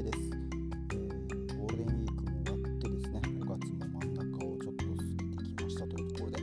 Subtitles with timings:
[0.00, 0.18] 会です、
[0.92, 6.38] えー、ゴールデンウィークも終わってですね5月も真ん中をちょっと過ぎてきましたというところで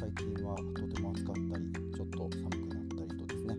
[0.00, 3.56] 最近はとても暑かったりちょっと寒くなったりとですね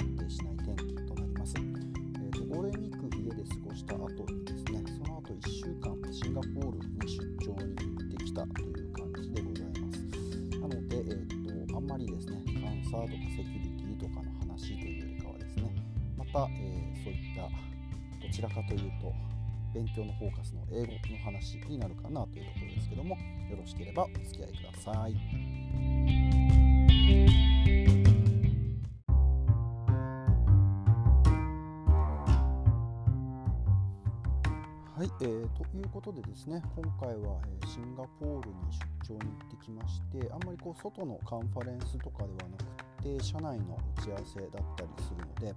[0.00, 10.00] 安定しない天気となります、えーと、ゴールデンウィーク家で過ごした後にですねその後1週間シンガポールに出張に行ってきたという感じでございます。
[10.56, 13.65] なので、えーと、あんまりですねカンサーとかセキュリ
[18.26, 19.14] どちらかというと
[19.72, 23.16] 勉強のフォーカスの英語の話になるかなというところですけども
[23.48, 25.14] よろしければお付き合いください。
[34.96, 38.56] はい、えー、ということでですね今回は、え、シンガポールに
[39.04, 45.54] 出張に行ってきましてあんまりこう外のカンファレンスとかではなくて社内の打ち合わせだったりするので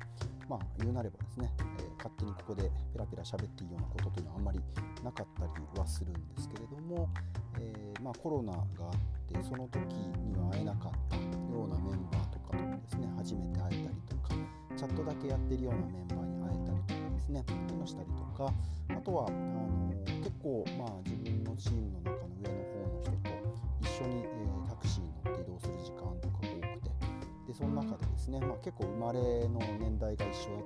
[0.50, 4.60] まあ言うなればですね、え、勝手にここでペラペラ喋っていいようなことというのはあんまり
[5.04, 7.10] なかったりはするんですけれども、
[7.60, 8.64] えー、まあ、コロナがあっ
[9.28, 9.84] てその時
[10.24, 14.34] には会えなかったようなメンバーとかともですね初めて会えたりとか
[14.76, 18.54] チャットだけやってるようなメンバーに会えたりとかですねそういうのしたりとか
[18.90, 19.92] あとはあの
[20.24, 23.20] 結構まあ自分のチームの中の上の方の人と
[23.84, 26.90] 一緒に、えー、タクシーに乗って移動する時間とかが多くて
[27.48, 29.20] でその中でですね、まあ、結構生まれ
[29.50, 30.59] の年代が一緒だ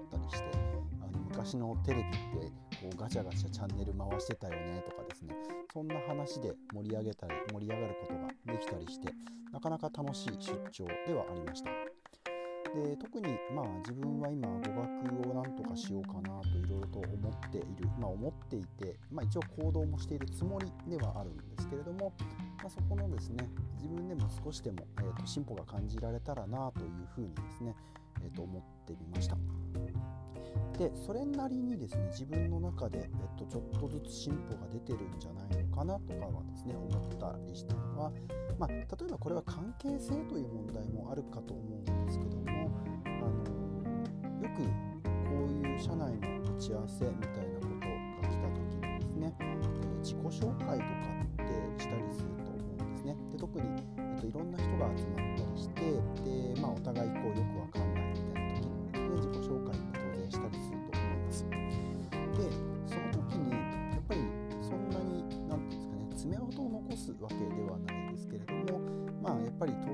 [1.53, 2.47] 昔のテレビって
[2.81, 5.35] こうガチャガチャチャンネル回してたよねとかですね
[5.71, 9.13] そんな話で盛り上げたり盛り上がることができたりして
[9.51, 11.69] なかなか楽しい出張ではありました
[12.73, 22.13] で特にまあ自分は今語学をなんとかしようかなといろいろと思っている、まあ、思っていて、まあ、一応行動もしているつもりではあるんですけれども、
[22.57, 27.75] まあ、そこのですね自分でも少しでも、えー、と進歩が感じられたらなというふうにですね、
[28.23, 29.37] えー、と思ってみました。
[30.77, 38.11] でそれなりにですね自分の中で、えっと、ちょっとずつ進歩が出てるんじゃないのかなとかはですね思ったりしたのは、
[38.57, 42.71] まあ、例えばこれは関係性という問題もあるかと思うんですけども
[43.05, 43.63] あの
[44.41, 49.63] よくこういう社内の打ち合わせみたいなことが来た時にですね、え
[50.01, 51.03] 自己紹介とか
[51.33, 51.47] っ
[51.77, 53.15] てしたりすると思うんですね。
[53.31, 55.81] で特に、えっと、いろんな人が集まったりして
[56.55, 57.82] で、まあ、お互いこうよく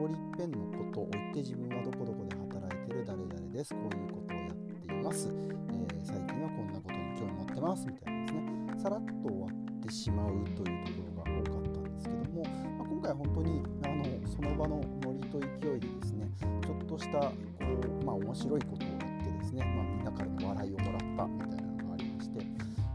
[0.09, 3.73] やっぱり一遍のことを置いて自分はどこどこで働いてる誰々です。
[3.73, 4.55] こういうことをやっ
[4.87, 7.87] ています、えー、最近はこんなことに興味持ってます。
[7.87, 8.59] みたいなですね。
[8.81, 22.45] さらっと終わってしまうというところが多かったんですけども、まあ、今回本当にあのその場のノリと勢いでですねちょっとしたこう、まあ、面白いことをやってですね、まあ、みんなからの笑いをもらったみたいなのがありまして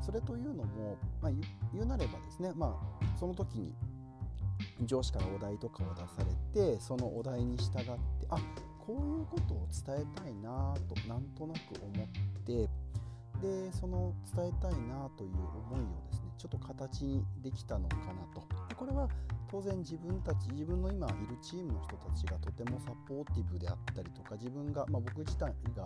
[0.00, 1.32] それというのも、まあ、
[1.72, 3.74] 言うなればですね、まあ、その時に
[4.82, 6.06] 上司からお題とかを出さ
[6.54, 7.92] れてそのお題に従って
[8.28, 8.38] あ
[8.86, 12.08] こういうことを伝えたいなとなんとなく思っ
[12.44, 12.68] て
[13.40, 15.30] でその伝えたいなという
[15.70, 18.46] 思いをですねちょっと形にできたのかなと。
[18.68, 19.08] でこれは
[19.50, 25.84] 当然自分たち自分の今いるチームの人たちがとてもサポーティブであったりとか自分が、まあ、僕自体が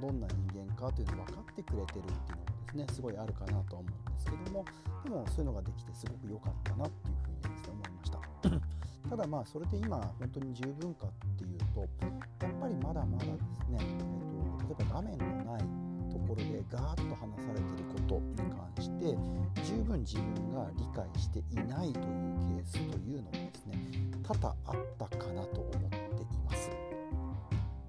[0.00, 4.64] どんな人間かというのを分かってくれてるっていうのもですねすごいあるかなとは思うんですけども
[5.02, 7.17] でもそういうのができてすごく良かったなっていう
[9.08, 13.30] ただまあそれで今本当に十分かっていうとやっぱりまだまだで
[13.64, 15.62] すね、えーと、例えば画面のない
[16.10, 19.16] ところでガーッと話されてることに関して
[19.64, 22.04] 十分自分が理解していないという
[22.48, 23.78] ケースというのもですね
[24.22, 26.00] 多々あったかなと思ってい
[26.44, 26.70] ます。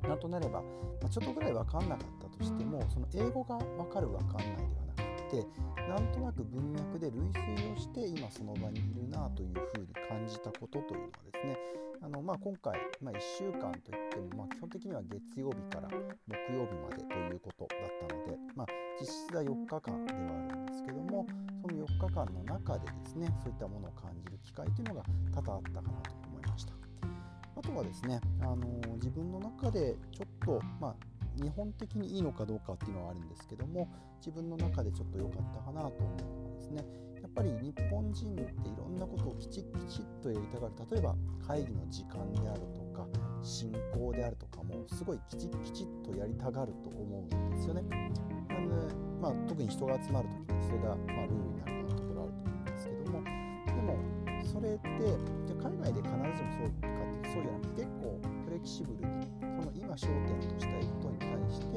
[0.07, 4.78] なんとなれば、まあ、ちょっとぐらい分かんなかったとしてもその英語が分かる分かんないでは
[5.29, 5.45] て
[5.87, 11.57] なんとなく文脈で類推をして今その場にいるなというふうに感じたことというのはですね
[12.01, 18.67] あの、まあ、今回、まあ、1週間といっても、まあ、基本的には月曜日から木曜日までということだったので、まあ、
[18.99, 20.19] 実質は4日間では
[20.49, 21.25] あるんですけども
[21.61, 25.03] その4日間の中でですねそういったものを感じる機会というのが
[25.33, 26.73] 多々あったかなと思いました。
[27.59, 28.57] あとはですね、あの
[28.95, 30.95] 自分の中でちょっと、まあ、
[31.41, 36.85] 日本的にいいのかどうかっていうのはあるんですけども自分の中でちょっと良かったかなと思うのはですね
[37.21, 41.15] やっぱり日本人っていろんなことをきちっきちっとやりたがる例えば
[41.45, 43.07] 会議の時間であるとか
[43.43, 47.83] 進行であるとかもすごいきちっきちっとやりたがると思うんですよね。
[48.49, 53.97] なので、まあ、特に人が集まる時にそれが、まあ、ルールになるようなところあると思うんですけどもでも
[54.43, 54.89] それって
[55.45, 61.67] じゃ海外で必ずしもそうかってそうじゃなくて結構フレキシブルにこの今焦点としたいことに対して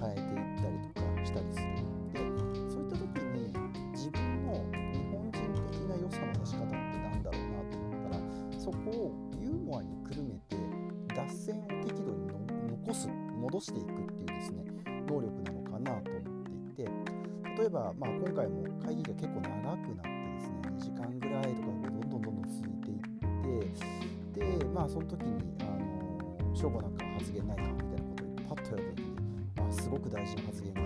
[0.00, 1.76] 変えていったりとかしたりする。
[2.08, 2.24] で
[2.72, 3.04] そういった時
[3.36, 3.52] に
[3.92, 10.56] 自分の日本人的な良さの出し方って何だろうなと思ったらそこをユーモアにくるめて
[11.14, 12.26] 脱線を適度に
[12.70, 14.64] 残す戻していくっていうですね
[15.06, 16.90] 能力なのかなと思っていて。
[17.56, 27.05] 例えば、まあ、今回も会議が結構長くなってですね2時間ぐらいとかどんどんどんどん続いていってでまあその時にあのなんか
[29.98, 30.80] ごく大事な発言が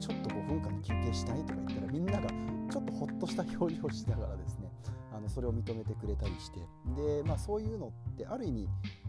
[0.00, 2.28] ちょっと5分間休憩したいとか言ったらみんなが
[2.70, 4.70] ちょっとほっとした表情をしながらですね
[5.14, 6.60] あのそれを認めてくれたりして
[6.96, 8.68] で、まあ、そういうのってある意味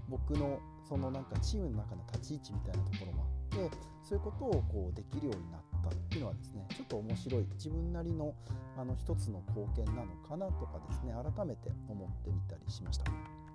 [0.09, 8.33] 僕のそのなんかチームの中の立ち位置みたいなところもあってそういうことをこうできるようになったっていうのはですねちょっと面白い自分なりの
[8.77, 13.50] あの一つの貢献なのかなとかですね改めて思ってみたりしました。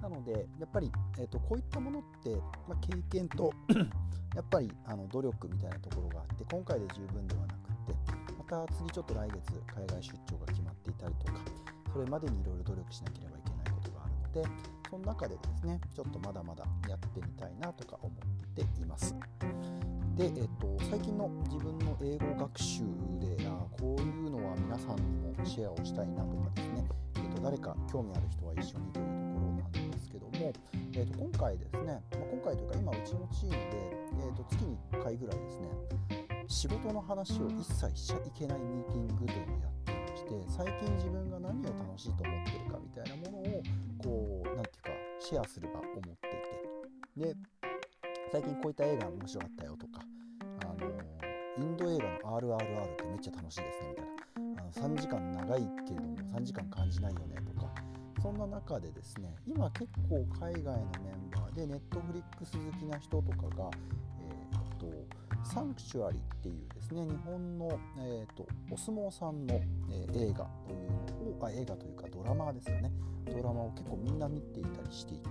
[0.00, 2.34] なのでやっぱり、えーと、こういったものって、
[2.68, 3.52] まあ、経験と
[4.34, 7.94] やっぱりあの努力みたいなところがあって今回で十分ではなくって
[8.38, 9.38] また次ちょっと来月
[9.74, 11.40] 海外出張が決まっていたりとか
[11.92, 19.14] それまでにいろいろ努力しなければいけないことがあるのでその中でですねちょっとまだまだやってみたいなとか思っています。
[20.16, 22.82] で、えっと、最近の自分の英語学習
[23.20, 26.84] であこういうのは皆さんにもシェアをしたいなとかですね、
[27.16, 29.29] えっと、誰か興味ある人は一緒にというところなんです
[30.10, 30.52] けども、
[30.94, 33.58] えっと、今回ですね、まあ、今回というか今うちのチームで、
[34.26, 35.68] えっと、月に1回ぐらいですね
[36.48, 43.62] 仕事の話を一切しちゃいけないミーティングというのをやっていまして最近自分が何を楽しいと思ってるかみたいなものを
[44.02, 46.80] こう何て言うかシェアする場を持っていて。
[47.16, 47.34] で
[48.32, 50.00] 最近こういった映画面白かったよとか
[50.62, 54.20] あのインド映画の RRR ってめっちゃ楽しいですねみたいな。
[54.62, 57.89] あの3時間長いけれども3時間感じないよねとか。
[58.22, 63.70] そんな中でですね今結構海外のメンバーでネットフリックス好きな人とかが
[64.20, 64.86] えー、っと
[65.44, 69.54] サンクチュアリっていうですね日本の、えーと、お相撲さんの、
[69.90, 72.92] えー、映画というのをあ映画というかドラマですかね。
[73.26, 75.30] ドラマを結構みんな見ていたりしていて。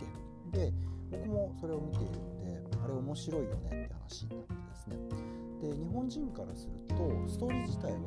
[0.52, 0.74] で
[1.12, 4.98] 僕もそれを見ているのであれ面白いよねって話になってですね。
[5.62, 6.96] で日本人からすると
[7.28, 7.98] ストーリー自体は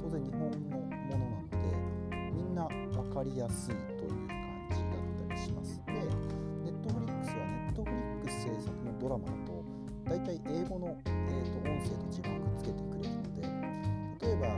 [0.00, 1.56] 当然日本のものなので
[2.32, 3.93] みんな分かりやすい。
[9.04, 9.62] ドラマだと
[10.08, 13.44] 大体英語の、えーと、音声と字幕つけてくれるので
[14.24, 14.48] 例えば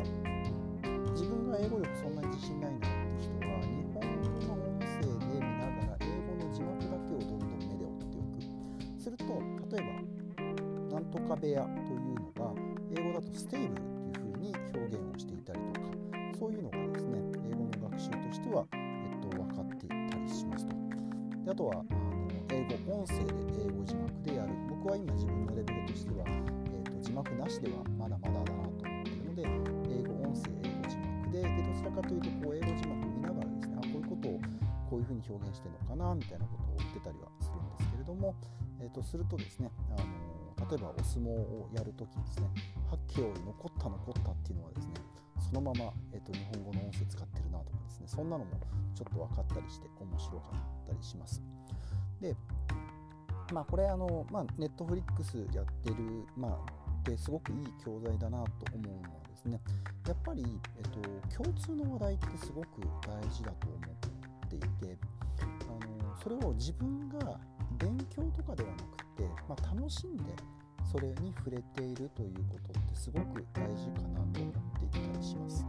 [1.11, 2.87] 自分が英語力そんなに自信ないなって
[3.19, 4.07] 人は日本
[4.47, 9.25] の音声で見ながら英語の字幕だけをどんどん目で追っておくすると
[9.75, 9.99] 例え
[10.91, 12.55] ば「なんとか部屋」というのが
[12.95, 15.89] 英語だと「stable」っていうふうに表現をしていたりとか
[16.39, 17.19] そういうのがですね
[17.51, 20.77] 英語の学習としては、えっと、分かっていたりしますと。
[21.45, 21.85] であとは
[22.51, 29.43] 英語音声で英語字幕でやる僕は今自分のレベルとしては、えーと、字幕なしではまだまだだなと思ってるので
[29.91, 34.41] 英語音声英語字幕ででどちらかというとこう英語字幕見ながらですねあこういうことを
[34.87, 38.35] こういうふうに表現してるのかなみたいなことを言ってたりはするんですけれども、
[38.79, 42.49] えー、とするとですね、あの例えばお相撲をやるときですね
[42.87, 44.95] 八景を残った残ったっていうのはですね
[45.43, 48.51] そのまま、えー、と日本語の音声使ってるなとかですねそんなのも
[48.95, 51.43] ちょっと分かったりして面白かったりします。
[52.21, 52.35] で
[53.53, 55.97] まあこれあの、まあ、ネットフリックスやってる、
[56.37, 59.61] まあ、ですごくいい教材だなと思うのはですね
[60.07, 60.45] やっぱり、
[60.77, 62.67] えっと、共通の話題ってすごく
[63.07, 64.99] 大事だと思っていて
[65.41, 67.39] あのそれを自分が
[67.79, 70.25] 勉強とかではなくて、まあ、楽しんで
[70.91, 75.67] それに触れているということってすごく大事かなと思っていたりします。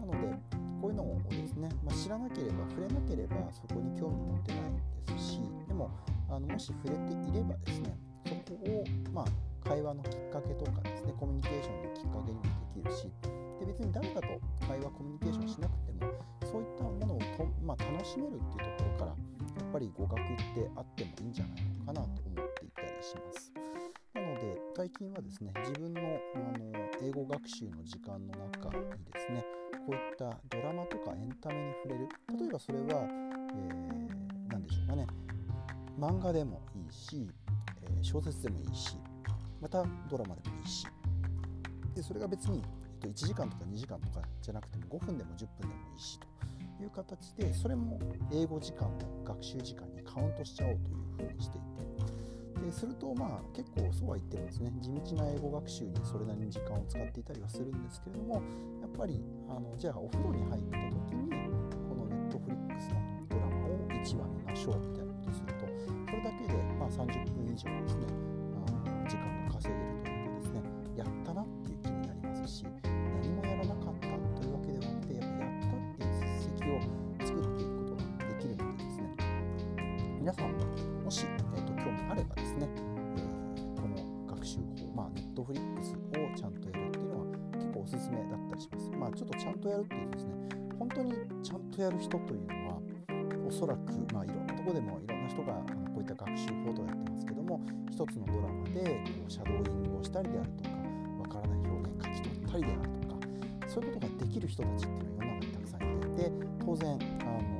[0.00, 0.36] なので
[0.80, 4.62] こういうのをですね、まあ、知らなければ触れなければそこに興味持ってない
[5.16, 5.40] ですし
[5.74, 5.90] でも
[6.30, 7.98] あのもし触れていればですね
[8.46, 13.10] そこを、まあ、会話のきっかけとかですねコミュニケーションのきっかけにもできるし
[13.58, 14.28] で別に誰かと
[14.68, 16.12] 会話コミュニケーションしなくても
[16.46, 19.16] そういったものをと、まあ、楽しめるっていうところからや
[19.66, 20.22] っぱり語学っ
[20.54, 23.50] てあってもいいんじゃないのかなと思っていたりします。
[24.14, 26.70] なので最近はですね自分のあの
[27.02, 29.44] 英語学習の時間の中にですね
[29.86, 34.13] こういったドラマとかエンタメに触れる例えばそれは、えー、
[35.98, 37.28] 漫画でもいいし、
[37.82, 38.96] え、小説でもいいし
[39.60, 40.86] またドラマでもいいし。
[41.94, 46.18] でそれが別に、えっと、1時間とか2時間とかじゃなくても5分でも10分でもいいし
[46.76, 48.00] という形でそれも
[48.32, 50.90] 英語時間の学習時間にカウントしちゃおうと
[51.22, 51.74] いうふうにしていて。
[52.64, 54.72] でするとまあ結構そうは言ってもですね。
[54.80, 58.40] 地道な英語学習にそれなりに時間を使っていたりはするんですけれどもや
[58.86, 61.30] っぱりあのじゃあお風呂に入った時に
[61.88, 65.03] このネットフリックスのドラマを1話見ましょうみたいな
[65.86, 68.06] それだけで、まあ、30分以上ですね、
[68.54, 70.62] まあ、時間が稼げるというかですね。
[70.96, 74.08] やったなっていう気になりますし何もやらなかった
[74.40, 76.80] というわけではなくてやっぱやったっていう実績を
[77.26, 79.16] 作っていくことができるのでですね。
[80.20, 80.64] 皆さんも
[81.04, 82.68] もし、えーと、興味あればですね、
[83.16, 85.96] えー、この学習法、まあ、ネットフリックスを
[86.36, 88.90] ちゃんとやるっていうのは結構おすすめだったりします。
[88.90, 90.34] まあ、ちょっとちゃんとやるっていうとですね、
[90.78, 91.12] 本当に
[91.42, 92.80] ちゃんとやる人というのは、
[93.46, 100.70] おそらく、まあ、いろんなとこでもいろんな人があのこういった学習法とやってますけども、一つのドラマでこうシャドーイングをしたりであるとか、
[101.20, 106.32] わからない表現書き取ったりであるとか、そういうことができる人たちっていうのは世の中にたくさんいていて、
[106.64, 107.54] 当然、あの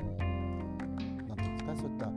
[1.28, 2.12] なんていうんですか、そういった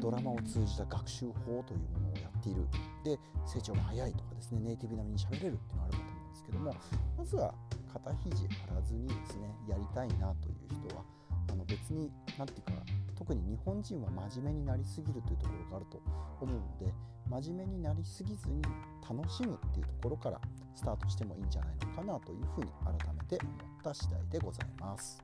[0.00, 2.66] ドラマを通じた学習法というものをやっている。
[3.04, 6.76] で成長が早いとかですねネイティブ並みに喋れるっていうのがあるかと思うんですけども
[7.18, 7.54] まずは
[7.92, 11.02] 肩肘張らずにですねやりたいなという人は
[11.50, 12.84] あの別に何て言うか
[13.16, 16.02] 特に日本人は真面目になりすぎるというところがあると
[16.40, 16.92] 思うので
[17.28, 18.62] 真面目になりすぎずに
[19.08, 20.40] 楽しむっていうところから
[20.74, 25.22] スタートしてもいいんじゃないのかなというふうに改めて思った次第でございます。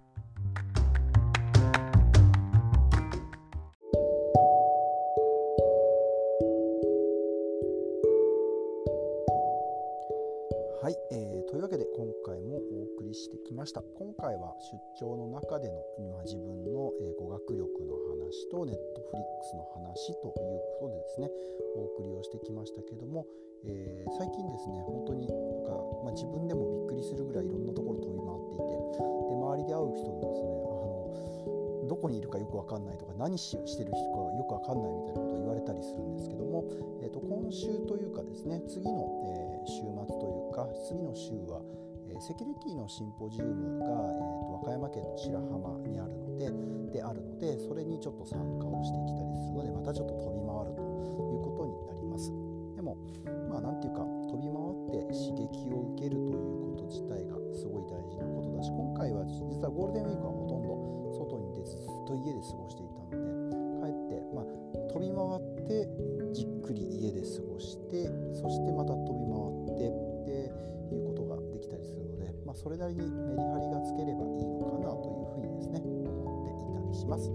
[10.89, 17.58] はい、えー、というわけで今回もお送りしてきました今回は出張の中での今自分の、えー、語学
[18.39, 21.31] 話とネットフリックスの話ということでですね
[21.75, 23.27] お送りをしてきましたけども、
[23.67, 25.75] えー、最近ですね本当になんか、
[26.07, 30.79] まあ、自分でもびっくりするぐらいいろんなところ飛び回っていてで周りで会う人もですねあ
[31.83, 36.63] のどこにいるかよく分かんないとか何してる人かよく分かんないみたいなことを言われたりするんですけども、
[37.03, 39.03] えーと、今週というかですね次の、
[39.35, 41.59] え、週末というか次の週は、
[42.11, 52.33] えセキュリティのシンポジウムが、えーと、和歌山県の白浜にあるのでであるのでそれにちょっと参加をしてきたりするのでまたちょっと飛び回るということになります。
[52.79, 52.97] でも
[53.51, 60.79] まあ何ていうか飛び回って刺激を受けるということ自体がすごい大事なことだし今回は実はゴールデンウィークはほとんど
[61.19, 63.19] 外に出ずずっと家で過ごしていたので
[63.83, 64.45] 帰ってまあ
[64.95, 65.91] 飛び回って
[66.33, 69.43] じっくり家で過ごしてそしてまた飛び回
[69.75, 70.08] って
[72.69, 77.31] それなりにメリハリがつければいいのかなというふうにですね思っていたりします。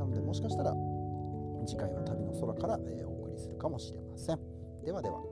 [0.00, 0.72] なのでもしかしたら
[1.66, 4.40] 次回は旅の空から、えお送りするかもしれません。
[4.82, 5.27] ではでは。